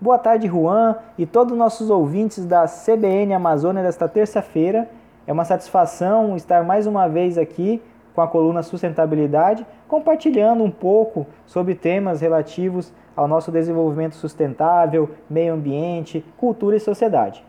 [0.00, 4.88] Boa tarde, Juan, e todos os nossos ouvintes da CBN Amazônia desta terça-feira.
[5.26, 7.82] É uma satisfação estar mais uma vez aqui
[8.14, 15.54] com a coluna Sustentabilidade, compartilhando um pouco sobre temas relativos ao nosso desenvolvimento sustentável, meio
[15.54, 17.44] ambiente, cultura e sociedade.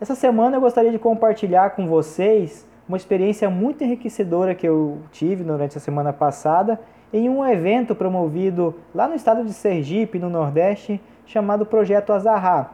[0.00, 5.44] Essa semana eu gostaria de compartilhar com vocês uma experiência muito enriquecedora que eu tive
[5.44, 6.80] durante a semana passada
[7.12, 12.70] em um evento promovido lá no estado de Sergipe, no Nordeste, chamado Projeto Azarra,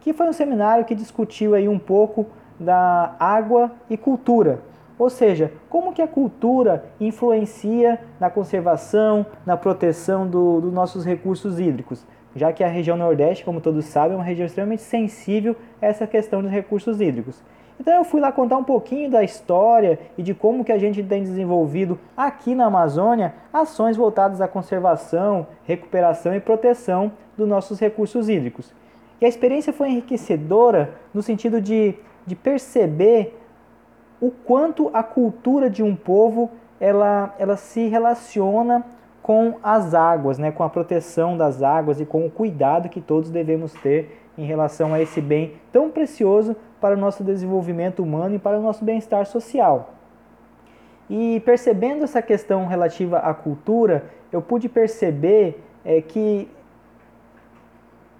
[0.00, 2.26] que foi um seminário que discutiu aí um pouco
[2.58, 4.60] da água e cultura.
[4.98, 11.58] Ou seja, como que a cultura influencia na conservação, na proteção dos do nossos recursos
[11.58, 12.06] hídricos,
[12.36, 16.06] já que a região Nordeste, como todos sabem, é uma região extremamente sensível a essa
[16.06, 17.42] questão dos recursos hídricos.
[17.78, 21.02] Então eu fui lá contar um pouquinho da história e de como que a gente
[21.02, 28.28] tem desenvolvido aqui na Amazônia ações voltadas à conservação, recuperação e proteção dos nossos recursos
[28.28, 28.72] hídricos.
[29.20, 31.94] E a experiência foi enriquecedora no sentido de,
[32.26, 33.40] de perceber
[34.20, 38.84] o quanto a cultura de um povo ela, ela se relaciona
[39.22, 43.30] com as águas, né, com a proteção das águas e com o cuidado que todos
[43.30, 48.38] devemos ter em relação a esse bem tão precioso para o nosso desenvolvimento humano e
[48.38, 49.94] para o nosso bem-estar social.
[51.08, 56.46] E percebendo essa questão relativa à cultura, eu pude perceber é, que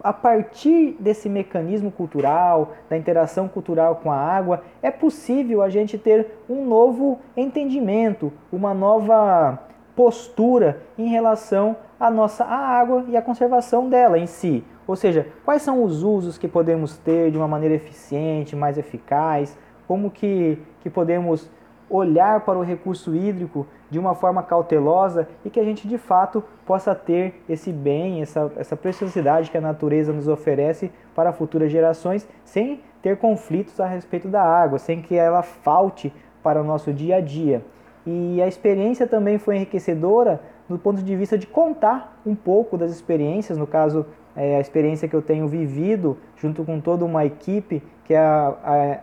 [0.03, 5.99] a partir desse mecanismo cultural, da interação cultural com a água, é possível a gente
[5.99, 9.59] ter um novo entendimento, uma nova
[9.95, 14.65] postura em relação à nossa à água e à conservação dela em si.
[14.87, 19.57] Ou seja, quais são os usos que podemos ter de uma maneira eficiente, mais eficaz,
[19.87, 21.51] como que, que podemos
[21.89, 26.43] olhar para o recurso hídrico de uma forma cautelosa e que a gente de fato
[26.67, 32.29] possa ter esse bem, essa, essa preciosidade que a natureza nos oferece para futuras gerações,
[32.45, 37.17] sem ter conflitos a respeito da água, sem que ela falte para o nosso dia
[37.17, 37.63] a dia.
[38.07, 42.91] E a experiência também foi enriquecedora do ponto de vista de contar um pouco das
[42.91, 44.07] experiências, no caso,
[44.37, 48.55] é, a experiência que eu tenho vivido junto com toda uma equipe, que é a,
[48.65, 48.99] a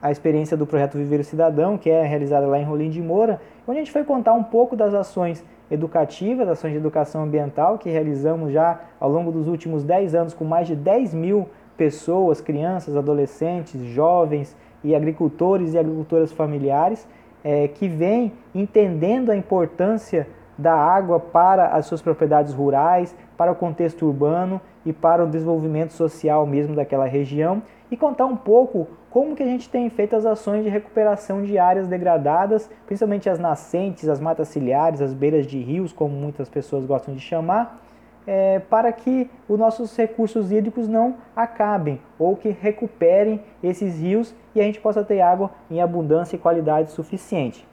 [0.00, 3.40] a experiência do projeto Viver o Cidadão, que é realizada lá em Rolim de Moura,
[3.66, 7.90] onde a gente foi contar um pouco das ações educativas, ações de educação ambiental que
[7.90, 12.96] realizamos já ao longo dos últimos 10 anos com mais de 10 mil pessoas, crianças,
[12.96, 17.06] adolescentes, jovens e agricultores e agricultoras familiares
[17.48, 20.26] é, que vêm entendendo a importância
[20.58, 25.92] da água para as suas propriedades rurais, para o contexto urbano e para o desenvolvimento
[25.92, 30.26] social mesmo daquela região e contar um pouco como que a gente tem feito as
[30.26, 35.60] ações de recuperação de áreas degradadas, principalmente as nascentes, as matas ciliares, as beiras de
[35.60, 37.80] rios, como muitas pessoas gostam de chamar,
[38.26, 44.60] é, para que os nossos recursos hídricos não acabem ou que recuperem esses rios e
[44.60, 47.66] a gente possa ter água em abundância e qualidade suficiente.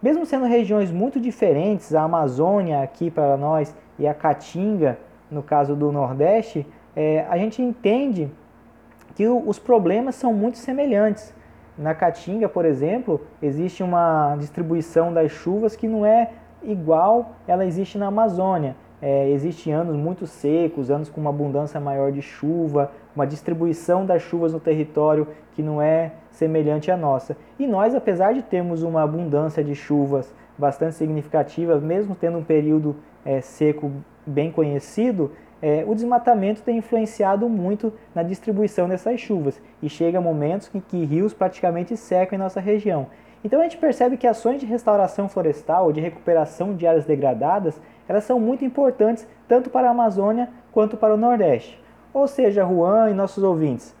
[0.00, 4.96] Mesmo sendo regiões muito diferentes, a Amazônia aqui para nós e a Caatinga,
[5.30, 8.30] no caso do Nordeste, é, a gente entende
[9.14, 11.34] que os problemas são muito semelhantes.
[11.76, 16.30] Na Caatinga, por exemplo, existe uma distribuição das chuvas que não é
[16.62, 18.76] igual ela existe na Amazônia.
[19.00, 24.22] É, Existem anos muito secos, anos com uma abundância maior de chuva, uma distribuição das
[24.22, 27.36] chuvas no território que não é semelhante à nossa.
[27.58, 32.96] E nós, apesar de termos uma abundância de chuvas bastante significativa, mesmo tendo um período
[33.24, 33.92] é, seco
[34.26, 40.70] bem conhecido, é, o desmatamento tem influenciado muito na distribuição dessas chuvas e chega momentos
[40.72, 43.06] em que rios praticamente secam em nossa região.
[43.42, 47.80] Então a gente percebe que ações de restauração florestal ou de recuperação de áreas degradadas,
[48.08, 51.80] elas são muito importantes tanto para a Amazônia quanto para o Nordeste.
[52.12, 53.94] Ou seja, Juan e nossos ouvintes,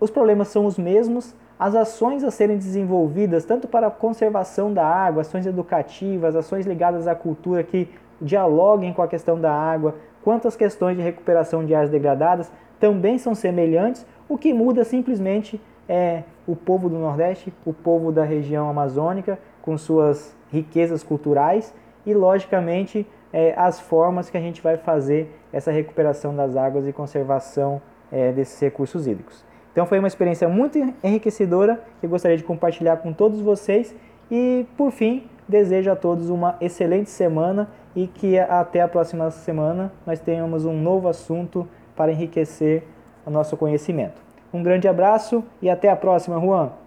[0.00, 4.84] os problemas são os mesmos, as ações a serem desenvolvidas tanto para a conservação da
[4.84, 7.88] água, ações educativas, ações ligadas à cultura que
[8.20, 9.94] dialoguem com a questão da água,
[10.24, 12.50] quanto às questões de recuperação de áreas degradadas,
[12.80, 14.04] também são semelhantes.
[14.28, 19.78] O que muda simplesmente é o povo do Nordeste, o povo da região amazônica, com
[19.78, 21.72] suas riquezas culturais
[22.04, 26.92] e, logicamente, é, as formas que a gente vai fazer essa recuperação das águas e
[26.92, 29.44] conservação é, desses recursos hídricos.
[29.72, 33.94] Então foi uma experiência muito enriquecedora que eu gostaria de compartilhar com todos vocês
[34.30, 39.92] e, por fim, desejo a todos uma excelente semana e que até a próxima semana
[40.06, 41.66] nós tenhamos um novo assunto
[41.96, 42.84] para enriquecer
[43.24, 44.20] o nosso conhecimento.
[44.52, 46.81] Um grande abraço e até a próxima, Juan!